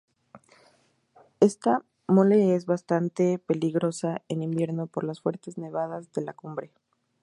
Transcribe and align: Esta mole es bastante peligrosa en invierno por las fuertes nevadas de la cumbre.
Esta 1.41 1.83
mole 2.07 2.55
es 2.55 2.65
bastante 2.65 3.37
peligrosa 3.37 4.23
en 4.29 4.41
invierno 4.41 4.87
por 4.87 5.03
las 5.03 5.21
fuertes 5.21 5.59
nevadas 5.59 6.11
de 6.11 6.23
la 6.23 6.33
cumbre. 6.33 6.71